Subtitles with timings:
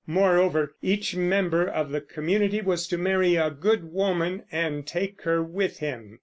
[0.07, 5.43] Moreover, each member of the community was to marry a good woman, and take her
[5.43, 6.17] with him.